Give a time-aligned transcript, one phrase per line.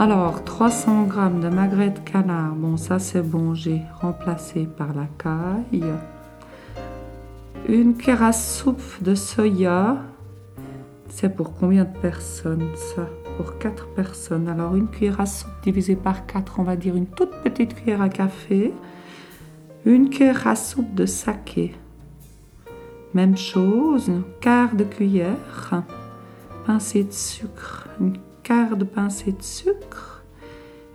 [0.00, 2.54] Alors, 300 grammes de magret de canard.
[2.54, 5.82] Bon, ça c'est bon, j'ai remplacé par la caille.
[7.68, 9.96] Une cuillère à soupe de soya.
[11.08, 13.08] C'est pour combien de personnes ça?
[13.36, 14.48] Pour 4 personnes.
[14.48, 18.00] Alors, une cuillère à soupe divisée par 4, on va dire une toute petite cuillère
[18.02, 18.72] à café.
[19.84, 21.74] Une cuillère à soupe de saké.
[23.14, 25.82] Même chose, un quart de cuillère.
[26.66, 28.16] Pincée de sucre, une
[28.48, 30.22] quart de pincée de sucre.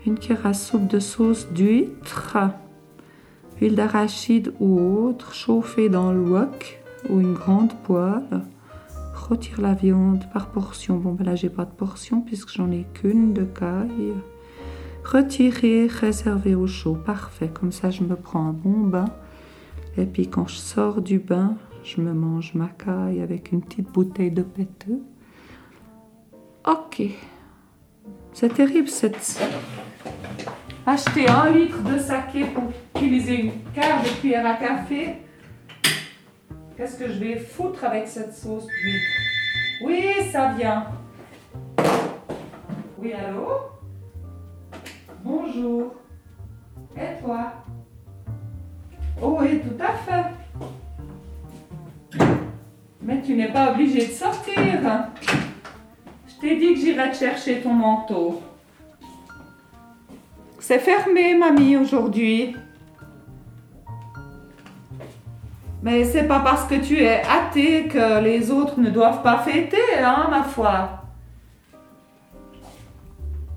[0.08, 2.36] Une cuillère à soupe de sauce d'huître.
[3.62, 8.42] Huile d'arachide ou autre, chauffée dans le wok ou une grande poêle.
[9.14, 10.98] Retire la viande par portion.
[10.98, 14.14] Bon, ben là, j'ai pas de portion puisque j'en ai qu'une de caille.
[15.04, 16.96] Retirer, réserver au chaud.
[17.06, 17.52] Parfait.
[17.54, 19.10] Comme ça, je me prends un bon bain.
[19.96, 23.92] Et puis, quand je sors du bain, je me mange ma caille avec une petite
[23.92, 25.04] bouteille de péteux.
[26.66, 27.04] Ok.
[28.34, 29.42] C'est terrible cette.
[30.86, 32.64] Acheter un litre de saké pour
[32.96, 35.16] utiliser une quart de cuillère à café.
[36.76, 39.86] Qu'est-ce que je vais foutre avec cette sauce d'huître?
[39.86, 40.88] Oui, ça vient.
[42.98, 43.48] Oui, allô?
[45.24, 45.94] Bonjour.
[46.98, 47.54] Et toi?
[49.22, 50.26] Oh oui, tout à fait.
[53.02, 54.54] Mais tu n'es pas obligé de sortir.
[56.44, 58.42] T'ai dit que j'irais te chercher ton manteau.
[60.60, 62.54] C'est fermé, mamie, aujourd'hui.
[65.82, 69.78] Mais c'est pas parce que tu es athée que les autres ne doivent pas fêter,
[70.04, 70.90] hein, ma foi.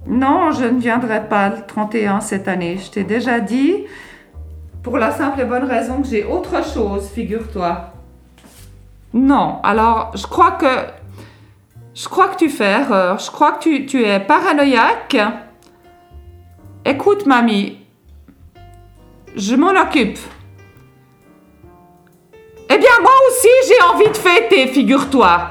[0.06, 2.78] Non, je ne viendrai pas le 31 cette année.
[2.78, 3.82] Je t'ai déjà dit,
[4.84, 7.94] pour la simple et bonne raison que j'ai autre chose, figure-toi.
[9.12, 10.95] Non, alors je crois que
[11.96, 13.18] je crois que tu fais erreur.
[13.18, 15.16] Je crois que tu, es paranoïaque.
[16.84, 17.78] Écoute, mamie,
[19.34, 20.18] je m'en occupe.
[22.68, 25.48] Eh bien, moi aussi, j'ai envie de fêter, figure-toi.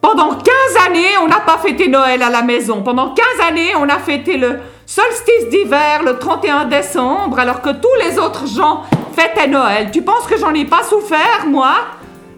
[0.00, 0.46] Pendant 15
[0.86, 2.82] années, on n'a pas fêté Noël à la maison.
[2.82, 7.94] Pendant 15 années, on a fêté le solstice d'hiver le 31 décembre, alors que tous
[8.02, 9.90] les autres gens fêtaient Noël.
[9.90, 11.74] Tu penses que j'en ai pas souffert, moi?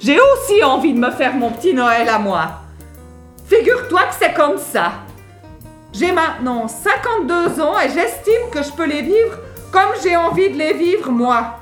[0.01, 2.58] J'ai aussi envie de me faire mon petit Noël à moi.
[3.49, 4.93] Figure-toi que c'est comme ça.
[5.93, 9.39] J'ai maintenant 52 ans et j'estime que je peux les vivre
[9.73, 11.55] comme j'ai envie de les vivre, moi.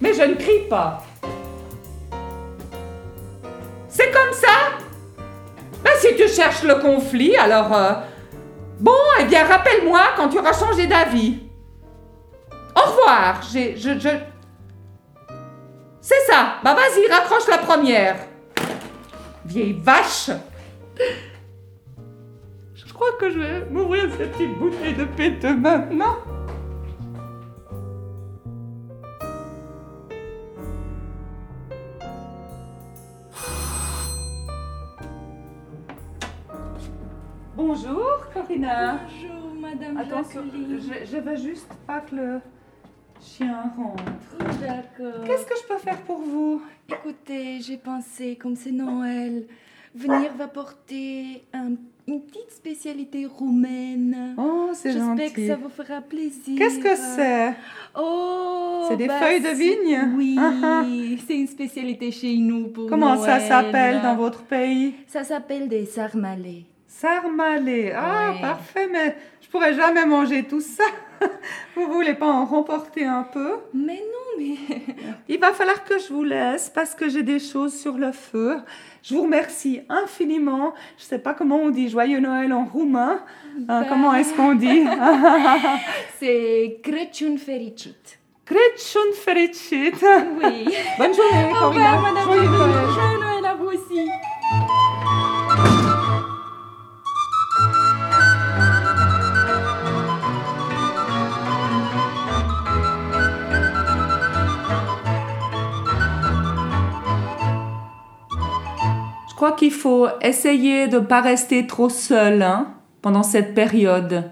[0.00, 1.02] Mais je ne crie pas.
[3.88, 4.48] C'est comme ça?
[5.82, 7.72] Ben si tu cherches le conflit, alors...
[7.74, 7.92] euh,
[8.80, 11.38] Bon, eh bien rappelle-moi quand tu auras changé d'avis.
[12.74, 13.40] Au revoir.
[13.52, 13.76] J'ai...
[16.00, 16.54] C'est ça.
[16.64, 18.16] Bah vas-y, raccroche la première.
[19.44, 20.30] Vieille vache.
[22.74, 26.16] Je crois que je vais m'ouvrir cette petite bouteille de péteux maintenant.
[37.56, 39.00] Bonjour, Corinna.
[39.04, 42.40] Bonjour, Madame Attention, je, je veux juste pas que le
[43.20, 44.04] chien rentre.
[44.60, 45.24] D'accord.
[45.26, 46.62] Qu'est-ce que je peux faire pour vous?
[46.88, 49.44] Écoutez, j'ai pensé, comme c'est Noël,
[49.94, 51.72] venir va porter un-
[52.06, 54.34] une petite spécialité roumaine.
[54.36, 55.32] Oh, c'est J'espère gentil.
[55.32, 56.56] que ça vous fera plaisir.
[56.58, 57.54] Qu'est-ce que c'est?
[57.96, 60.14] Oh C'est des bah, feuilles de vigne?
[60.16, 60.84] Oui, Ah, ah.
[61.26, 64.94] c'est une spécialité chez nous pour Comment ça s'appelle dans votre pays?
[65.06, 66.64] Ça s'appelle des sarmalés.
[66.88, 67.92] Sarmalé.
[67.94, 70.84] Ah, parfait, mais je pourrais jamais manger tout ça.
[71.76, 73.56] Vous voulez pas en remporter un peu?
[73.74, 74.56] Mais non, mais...
[75.28, 78.56] Il va falloir que je vous laisse parce que j'ai des choses sur le feu.
[79.02, 80.74] Je vous remercie infiniment.
[80.98, 83.20] Je sais pas comment on dit joyeux Noël en roumain.
[83.56, 83.84] Euh, Bah.
[83.88, 84.84] comment est-ce qu'on dit?
[86.18, 87.96] C'est Crăciun fericit.
[88.44, 89.92] Crăciun fericit.
[90.42, 90.74] Oui.
[90.98, 92.42] Bonne journée, Au revoir, Madame Joyeux.
[92.42, 92.70] Noël.
[92.94, 94.08] Joyeux Noël à vous aussi.
[109.50, 112.68] Crois qu'il faut essayer de ne pas rester trop seul hein,
[113.02, 114.30] pendant cette période.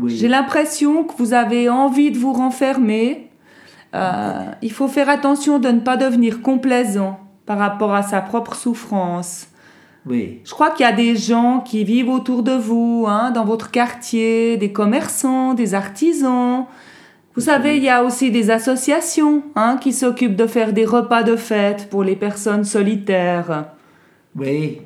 [0.00, 0.16] Oui.
[0.16, 3.30] J'ai l'impression que vous avez envie de vous renfermer.
[3.94, 8.54] Euh, il faut faire attention de ne pas devenir complaisant par rapport à sa propre
[8.54, 9.48] souffrance.
[10.06, 10.40] Oui.
[10.44, 13.70] Je crois qu'il y a des gens qui vivent autour de vous, hein, dans votre
[13.70, 16.64] quartier, des commerçants, des artisans.
[17.34, 21.24] Vous savez, il y a aussi des associations hein, qui s'occupent de faire des repas
[21.24, 23.75] de fête pour les personnes solitaires.
[24.36, 24.82] Oui.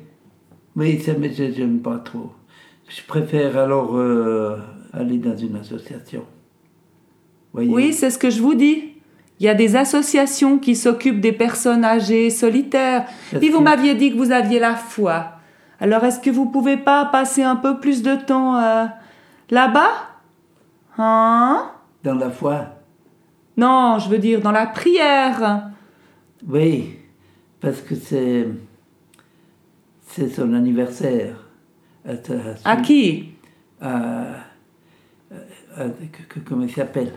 [0.75, 2.31] Oui, ça j'aime pas trop.
[2.87, 4.57] Je préfère alors euh,
[4.93, 6.23] aller dans une association.
[7.53, 8.93] Voyez Oui, c'est ce que je vous dis.
[9.39, 13.05] Il y a des associations qui s'occupent des personnes âgées solitaires.
[13.39, 15.31] Puis vous m'aviez dit que vous aviez la foi.
[15.79, 18.85] Alors est-ce que vous pouvez pas passer un peu plus de temps euh,
[19.49, 19.91] là-bas?
[20.97, 21.71] Hein?
[22.03, 22.67] Dans la foi
[23.57, 25.71] Non, je veux dire dans la prière.
[26.47, 26.97] Oui,
[27.59, 28.47] parce que c'est.
[30.13, 31.35] C'est son anniversaire.
[32.05, 33.31] À, à- À qui?
[33.79, 34.35] À-
[36.29, 37.13] que- comment il s'appelle?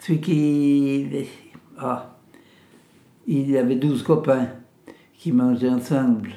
[0.00, 1.06] Celui qui.
[1.78, 2.16] Ah,
[3.26, 4.48] il avait 12 copains
[5.16, 6.30] qui mangeaient ensemble.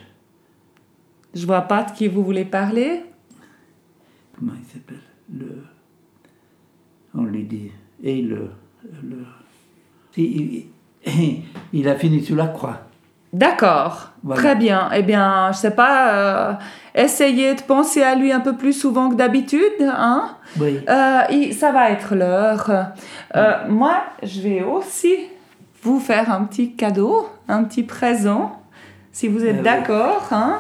[1.34, 3.02] Je vois pas de qui vous voulez parler.
[4.38, 5.02] Comment il s'appelle?
[5.34, 5.64] Le.
[7.16, 7.72] On lui dit.
[8.04, 8.50] Et le.
[9.04, 9.18] le
[10.16, 10.66] il,
[11.06, 11.42] il-
[11.74, 12.87] il a fini sous la croix.
[13.34, 14.42] D'accord, Voilà.
[14.42, 14.90] très bien.
[14.96, 16.54] Eh bien, je sais pas, euh,
[16.96, 20.30] essayez de penser à lui un peu plus souvent que d'habitude, hein?
[20.60, 20.80] Oui.
[20.90, 22.72] Euh, ça va être l'heure.
[23.36, 25.16] Euh, moi, je vais aussi
[25.84, 28.62] vous faire un petit cadeau, un petit présent,
[29.12, 29.64] si vous êtes Ah oui.
[29.64, 30.28] d'accord.
[30.32, 30.60] Hein?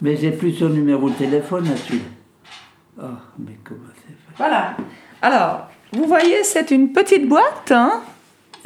[0.00, 2.02] Mais j'ai plus son numéro de téléphone celui.
[3.00, 3.06] Oh,
[3.38, 4.18] mais comment c'est fait?
[4.36, 4.74] Voilà.
[5.22, 7.72] Alors, vous voyez, c'est une petite boîte.
[7.72, 8.00] Hein?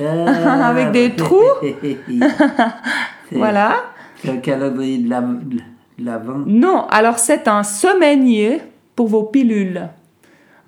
[0.01, 1.43] Ah, Avec des trous.
[3.33, 3.77] Voilà.
[4.23, 5.59] C'est un calendrier de la- de
[6.05, 6.39] l'avant.
[6.47, 8.63] Non, alors c'est un semainier
[8.97, 9.89] pour vos pilules.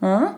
[0.02, 0.36] Hein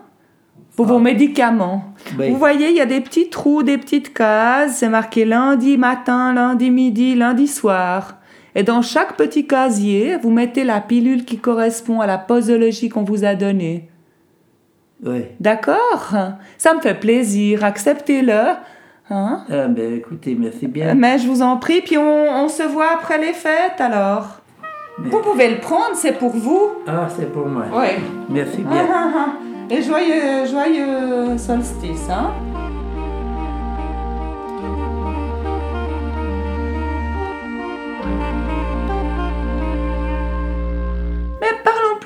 [0.75, 1.93] pour vos médicaments.
[2.17, 2.31] Oui.
[2.31, 4.77] Vous voyez, il y a des petits trous, des petites cases.
[4.77, 8.15] C'est marqué lundi matin, lundi midi, lundi soir.
[8.55, 13.03] Et dans chaque petit casier, vous mettez la pilule qui correspond à la posologie qu'on
[13.03, 13.87] vous a donnée.
[15.05, 15.25] Oui.
[15.39, 16.13] D'accord?
[16.57, 17.63] Ça me fait plaisir.
[17.63, 18.53] Acceptez-le.
[19.15, 19.41] Hein?
[19.51, 20.95] Ah, ben écoutez, merci bien.
[20.95, 24.25] Mais je vous en prie, puis on, on se voit après les fêtes alors.
[24.97, 26.69] Mais- Vous pouvez le prendre, c'est pour vous.
[26.87, 27.65] Ah, c'est pour moi.
[27.73, 27.87] Oui.
[28.29, 28.85] Merci bien.
[28.91, 29.25] ah, ah.
[29.69, 32.31] Et joyeux, joyeux solstice, hein?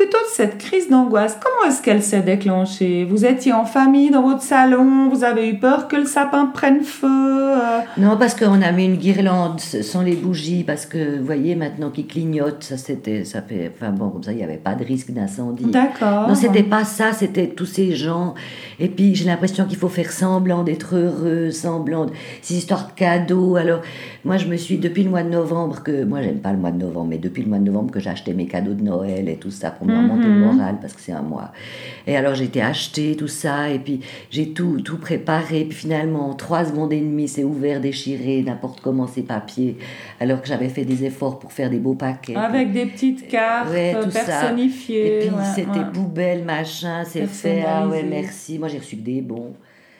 [0.07, 1.37] Plutôt de cette crise d'angoisse.
[1.41, 3.03] Comment est-ce qu'elle s'est déclenchée?
[3.03, 6.81] Vous étiez en famille dans votre salon, vous avez eu peur que le sapin prenne
[6.81, 11.25] feu euh, Non, parce qu'on a mis une guirlande sans les bougies, parce que, vous
[11.25, 14.55] voyez, maintenant qu'il clignote, ça c'était, ça fait, enfin bon, comme ça, il n'y avait
[14.55, 15.65] pas de risque d'incendie.
[15.65, 16.29] D'accord.
[16.29, 18.33] Non, c'était pas ça, c'était tous ces gens.
[18.79, 22.11] Et puis, j'ai l'impression qu'il faut faire semblant d'être heureux, semblant de...
[22.41, 23.57] ces histoires de cadeaux.
[23.57, 23.81] Alors,
[24.23, 26.71] moi, je me suis, depuis le mois de novembre, que, moi, j'aime pas le mois
[26.71, 29.27] de novembre, mais depuis le mois de novembre que j'ai acheté mes cadeaux de Noël
[29.27, 31.51] et tout ça pour remonter le moral, parce que c'est un mois.
[32.05, 33.99] Et alors, j'ai été acheter tout ça, et puis
[34.29, 35.65] j'ai tout, tout préparé.
[35.65, 39.77] Puis finalement, en trois secondes et demie, c'est ouvert, déchiré, n'importe comment ces papiers,
[40.19, 42.35] alors que j'avais fait des efforts pour faire des beaux paquets.
[42.35, 44.23] Avec des petites cartes Ouais, tout ça.
[44.23, 45.17] personnifiées.
[45.17, 45.91] Et puis ouais, c'était ouais.
[45.93, 47.63] poubelle, machin, c'est fait.
[47.67, 48.59] Ah ouais, merci.
[48.59, 49.53] Moi j'ai reçu que des bons.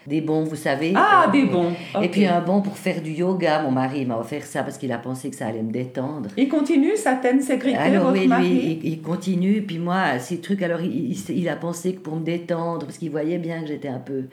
[0.07, 0.94] Des bons, vous savez.
[0.95, 1.74] Ah, Euh, des bons.
[2.01, 3.62] Et puis un bon pour faire du yoga.
[3.62, 6.30] Mon mari m'a offert ça parce qu'il a pensé que ça allait me détendre.
[6.38, 9.62] Il continue sa tête sécurité, Alors votre oui, lui, mari il, il continue.
[9.63, 12.98] Puis moi, ces trucs, alors il, il, il a pensé que pour me détendre, parce
[12.98, 14.24] qu'il voyait bien que j'étais un peu...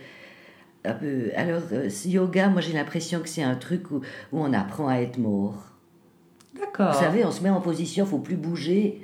[0.84, 1.30] Un peu...
[1.34, 3.96] Alors, euh, ce yoga, moi j'ai l'impression que c'est un truc où,
[4.32, 5.56] où on apprend à être mort.
[6.56, 6.92] D'accord.
[6.92, 9.00] Vous savez, on se met en position, faut plus bouger.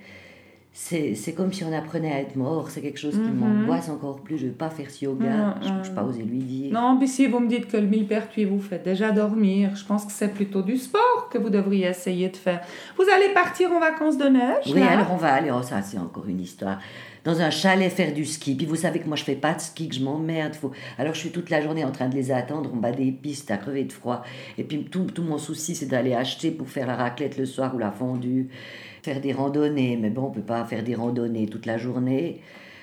[0.73, 2.71] C'est comme si on apprenait à être mort.
[2.71, 3.35] C'est quelque chose qui Mhm.
[3.39, 4.39] m'angoisse encore plus.
[4.39, 5.27] Je ne veux pas faire ce yoga.
[5.27, 6.73] Mhm, Je n'ai pas osé lui dire.
[6.73, 10.05] Non, puis si vous me dites que le millepertuis vous fait déjà dormir, je pense
[10.05, 12.61] que c'est plutôt du sport que vous devriez essayer de faire.
[12.97, 15.51] Vous allez partir en vacances de neige Oui, là alors on va aller.
[15.53, 16.79] Oh, ça, c'est encore une histoire.
[17.25, 18.55] Dans un chalet faire du ski.
[18.55, 20.55] Puis vous savez que moi, je fais pas de ski, que je m'emmerde.
[20.55, 20.71] Faut...
[20.99, 22.71] Alors je suis toute la journée en train de les attendre.
[22.73, 24.23] On bat des pistes à crever de froid.
[24.57, 27.75] Et puis tout, tout mon souci, c'est d'aller acheter pour faire la raclette le soir
[27.75, 28.49] ou la fondue.
[29.03, 29.97] Faire des randonnées.
[29.97, 32.41] Mais bon, on peut pas faire des randonnées toute la journée.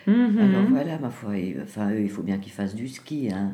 [0.08, 0.38] Mhm.
[0.40, 1.38] Alors voilà, ma foi.
[1.38, 3.30] et, Enfin, eux, il faut bien qu'ils fassent du ski.
[3.34, 3.52] Hein.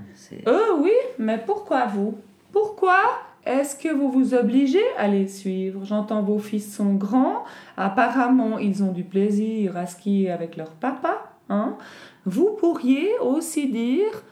[0.47, 2.15] Euh, oui, mais pourquoi vous?
[2.51, 2.97] Pourquoi
[3.45, 5.83] est-ce que vous vous obligez à les suivre?
[5.83, 7.43] J'entends vos fils sont grands,
[7.75, 11.23] apparemment ils ont du plaisir à skier avec leur papa.
[11.49, 11.75] Hein
[12.25, 14.23] vous pourriez aussi dire,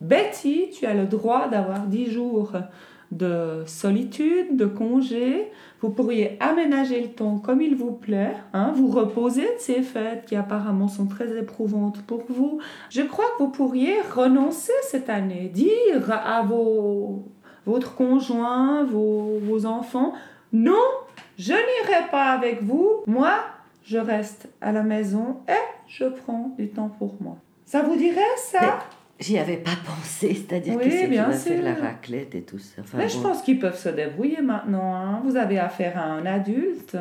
[0.00, 2.52] Betty, tu as le droit d'avoir 10 jours
[3.10, 5.50] de solitude, de congé.
[5.80, 10.26] Vous pourriez aménager le temps comme il vous plaît, hein, vous reposer de ces fêtes
[10.26, 12.60] qui apparemment sont très éprouvantes pour vous.
[12.90, 17.24] Je crois que vous pourriez renoncer cette année, dire à vos,
[17.66, 20.12] votre conjoint, vos, vos enfants,
[20.52, 20.74] non,
[21.38, 23.38] je n'irai pas avec vous, moi,
[23.84, 25.52] je reste à la maison et
[25.88, 27.36] je prends du temps pour moi.
[27.64, 28.80] Ça vous dirait ça?
[29.20, 32.80] J'y avais pas pensé, c'est-à-dire Oui, que c'est bien faire la raclette et tout ça.
[32.80, 34.94] Enfin, Mais je pense qu'ils peuvent se débrouiller maintenant.
[34.94, 35.20] hein.
[35.24, 36.96] Vous avez affaire à un adulte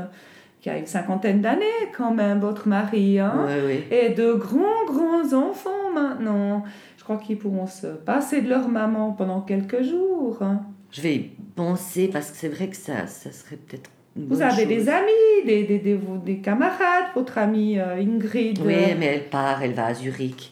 [0.62, 1.64] qui a une cinquantaine d'années
[1.96, 3.20] quand même, votre mari.
[3.20, 3.54] Hein Oui,
[3.90, 3.96] oui.
[3.96, 6.66] Et de grands, grands enfants maintenant.
[6.98, 10.40] Je crois qu'ils pourront se passer de leur maman pendant quelques jours.
[10.42, 10.62] hein.
[10.92, 11.20] Je vais y
[11.56, 13.90] penser parce que c'est vrai que ça, ça serait peut-être.
[14.18, 14.68] Vous avez chose.
[14.68, 18.60] des amis, des, des, des, des camarades, votre amie euh, Ingrid.
[18.66, 20.52] Oui, mais elle part, elle va à Zurich.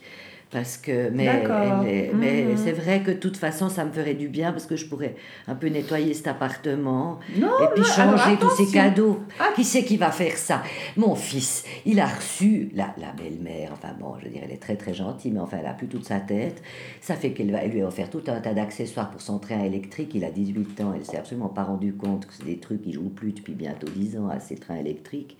[0.49, 2.57] Parce que, mais, Mhm.
[2.57, 5.15] c'est vrai que de toute façon, ça me ferait du bien parce que je pourrais
[5.47, 9.19] un peu nettoyer cet appartement Non, et puis changer tous ces cadeaux.
[9.39, 9.49] Ah.
[9.55, 10.63] Qui c'est qui va faire ça?
[10.95, 14.61] Mon fils, il a reçu la, la belle-mère, enfin bon, je veux dire, elle est
[14.61, 16.61] très très gentille, mais enfin, elle a plus toute sa tête.
[17.01, 19.61] Ça fait qu'elle va- elle lui a offert tout un tas d'accessoires pour son train
[19.63, 20.11] électrique.
[20.15, 22.93] Il a 18 ans, elle s'est absolument pas rendu compte que c'est des trucs qui
[22.93, 25.37] jouent plus depuis bientôt 10 ans à ces trains électriques.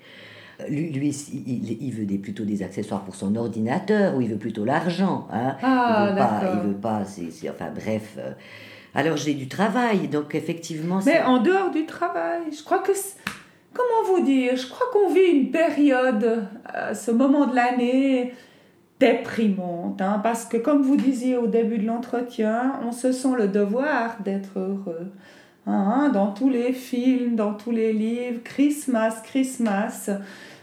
[0.70, 4.38] Lui, lui, il, il veut des, plutôt des accessoires pour son ordinateur, ou il veut
[4.38, 5.28] plutôt l'argent.
[5.32, 5.56] Hein.
[5.62, 8.16] Ah, il veut pas, il veut pas, c'est, c'est- enfin bref.
[8.18, 8.32] euh.
[8.96, 11.00] Alors j'ai du travail, donc effectivement.
[11.06, 12.92] Mais en dehors du travail, je crois que...
[13.74, 18.34] Comment vous dire Je crois qu'on vit une période, à ce moment de l'année,
[19.00, 20.02] déprimante.
[20.02, 24.18] hein, parce que comme vous disiez au début de l'entretien, on se sent le devoir
[24.24, 25.12] d'être heureux.
[25.70, 30.10] Hein, dans tous les films, dans tous les livres, Christmas, Christmas.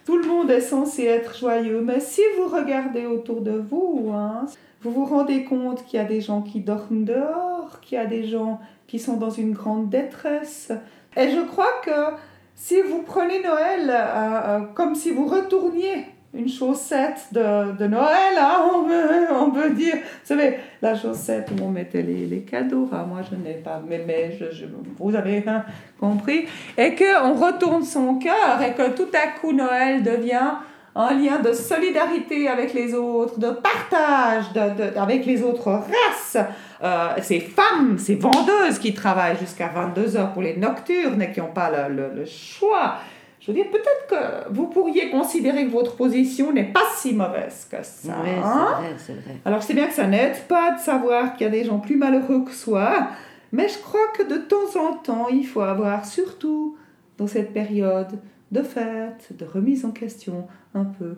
[0.07, 4.47] Tout le monde est censé être joyeux, mais si vous regardez autour de vous, hein,
[4.81, 8.07] vous vous rendez compte qu'il y a des gens qui dorment dehors, qu'il y a
[8.07, 10.73] des gens qui sont dans une grande détresse.
[11.19, 12.17] Et je crois que
[12.55, 18.37] si vous prenez Noël euh, euh, comme si vous retourniez une chaussette de, de Noël,
[18.39, 22.41] hein, on, peut, on peut dire, vous savez, la chaussette où on mettait les, les
[22.43, 24.65] cadeaux, moi je n'ai pas, mais, mais je,
[24.99, 25.65] vous avez hein,
[26.01, 30.51] compris, et qu'on retourne son cœur et que tout à coup Noël devient
[30.97, 34.61] un lien de solidarité avec les autres, de partage de,
[34.93, 36.37] de- avec les autres races.
[36.83, 41.49] Euh, ces femmes, ces vendeuses qui travaillent jusqu'à 22h pour les nocturnes et qui n'ont
[41.49, 42.97] pas le- le choix.
[43.45, 47.69] Je veux dire, peut-être que vous pourriez considérer que votre position n'est pas si mauvaise
[47.71, 48.09] que ça.
[48.23, 48.69] Ouais, hein.
[48.79, 49.37] c'est vrai, c'est vrai.
[49.45, 51.97] Alors, c'est bien que ça n'aide pas de savoir qu'il y a des gens plus
[51.97, 53.09] malheureux que soi,
[53.53, 56.79] mais je crois que de temps en temps, il faut avoir, surtout
[57.19, 58.19] dans cette période
[58.51, 61.17] de fête, de remise en question, un peu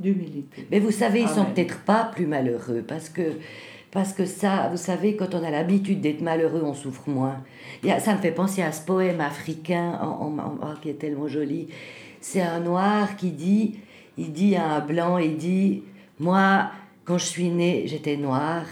[0.00, 0.66] d'humilité.
[0.70, 1.52] Mais vous savez, ils sont Amen.
[1.52, 3.32] peut-être pas plus malheureux parce que,
[3.96, 7.38] parce que ça, vous savez, quand on a l'habitude d'être malheureux, on souffre moins.
[7.98, 11.68] Ça me fait penser à ce poème africain en, en- oh, qui est tellement joli.
[12.20, 13.78] C'est un noir qui dit,
[14.18, 15.82] il dit à un blanc, il dit,
[16.20, 16.70] moi,
[17.06, 18.64] quand je suis né, j'étais noir.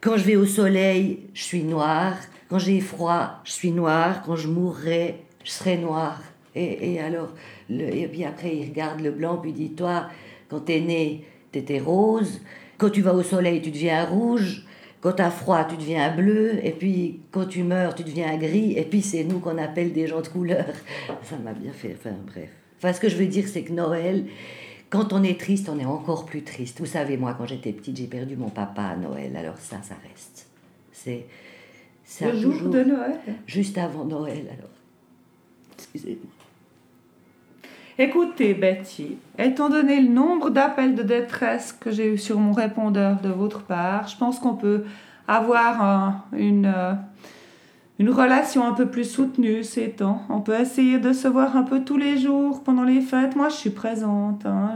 [0.00, 2.12] Quand je vais au soleil, je suis noir.
[2.48, 4.22] Quand j'ai froid, je suis noir.
[4.24, 6.22] Quand je mourrai, je serai noir.
[6.54, 7.30] Et, et alors,
[7.68, 10.04] et puis après, il regarde le blanc, puis dit Toi,
[10.48, 12.40] quand t'es né, t'étais rose.
[12.78, 14.64] Quand tu vas au soleil, tu deviens rouge.
[15.00, 16.58] Quand t'as froid, tu deviens bleu.
[16.64, 18.72] Et puis, quand tu meurs, tu deviens gris.
[18.72, 20.66] Et puis, c'est nous qu'on appelle des gens de couleur.
[21.22, 21.96] Ça m'a bien fait.
[21.98, 22.48] Enfin, bref.
[22.78, 24.26] Enfin, ce que je veux dire, c'est que Noël,
[24.90, 26.80] quand on est triste, on est encore plus triste.
[26.80, 29.36] Vous savez, moi, quand j'étais petite, j'ai perdu mon papa à Noël.
[29.36, 30.46] Alors ça, ça reste.
[30.92, 31.26] C'est...
[32.20, 33.18] Le jour toujours de Noël.
[33.46, 34.70] Juste avant Noël, alors.
[35.76, 36.30] Excusez-moi.
[37.96, 43.20] Écoutez, Betty, étant donné le nombre d'appels de détresse que j'ai eu sur mon répondeur
[43.20, 44.82] de votre part, je pense qu'on peut
[45.28, 46.94] avoir un- une, euh,
[48.00, 50.22] une relation un peu plus soutenue ces temps.
[50.28, 53.36] On peut essayer de se voir un peu tous les jours pendant les fêtes.
[53.36, 54.44] Moi, je suis présente.
[54.44, 54.74] hein.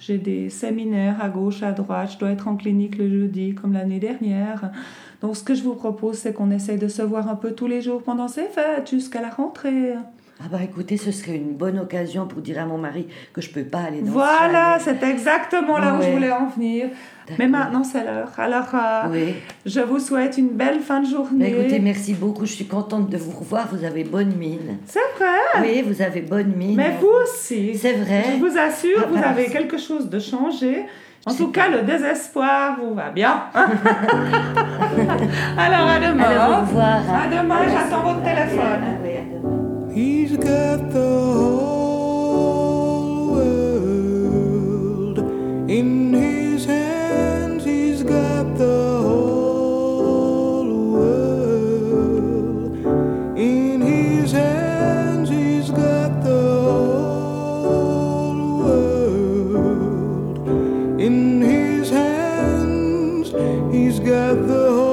[0.00, 2.10] J'ai des séminaires à gauche, à droite.
[2.14, 4.72] Je dois être en clinique le jeudi, comme l'année dernière.
[5.20, 7.68] Donc, ce que je vous propose, c'est qu'on essaye de se voir un peu tous
[7.68, 9.94] les jours pendant ces fêtes, jusqu'à la rentrée.
[10.44, 13.48] Ah bah écoutez, ce serait une bonne occasion pour dire à mon mari que je
[13.50, 16.86] peux pas aller dans Voilà, c'est exactement là où je voulais en venir.
[17.38, 18.32] Mais maintenant, c'est l'heure.
[18.36, 19.34] Alors, euh, Oui.
[19.64, 21.56] je vous souhaite une belle fin de Mais journée.
[21.60, 22.44] écoutez, merci beaucoup.
[22.44, 23.68] Je suis contente de vous revoir.
[23.70, 24.78] Vous avez bonne mine.
[24.86, 26.76] C'est vrai, Oui, vous avez bonne mine.
[26.76, 27.76] mais vous aussi.
[27.78, 28.24] C'est vrai.
[28.34, 30.86] Je vous assure, Ah, vous bah, avez quelque chose de changé.
[31.24, 33.44] En tout cas, le désespoir vous va bien.
[35.56, 36.24] Alors, à demain.
[36.24, 36.98] Alors, au revoir.
[37.08, 38.98] À demain, j'attends votre téléphone.
[40.02, 41.10] He's got the
[41.46, 42.56] whole
[43.34, 45.18] world
[45.70, 47.64] in his hands.
[47.64, 52.74] He's got the whole world
[53.38, 55.28] in his hands.
[55.30, 56.50] He's got the
[57.62, 60.48] whole world
[61.00, 63.30] in his hands.
[63.72, 64.91] He's got the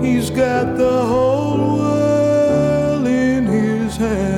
[0.00, 4.37] He's got the whole world in his hands.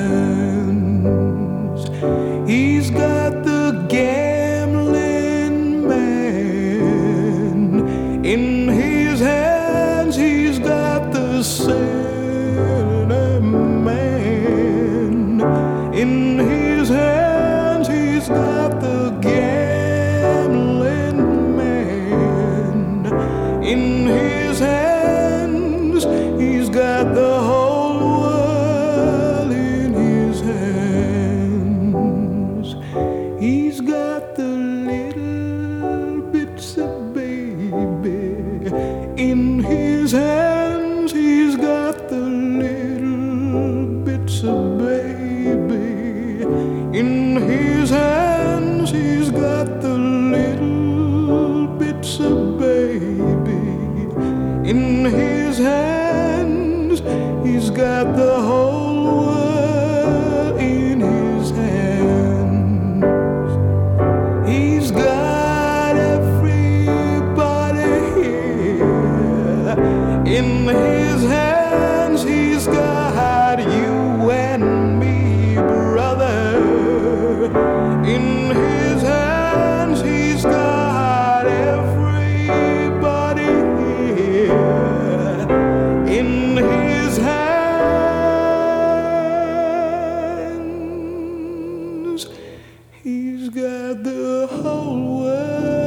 [93.21, 95.80] He's got the whole world.